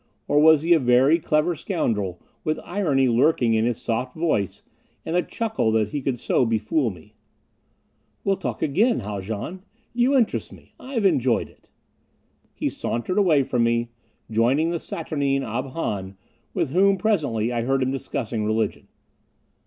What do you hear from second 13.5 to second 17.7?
me, joining the saturnine Ob Hahn, with whom presently I